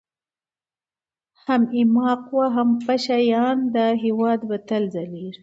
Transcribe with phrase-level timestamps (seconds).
[1.45, 5.39] هم ايـــماق و هم پـــشــه یــــیــان، دا هـــیــواد به تــل ځلــــــیــــږي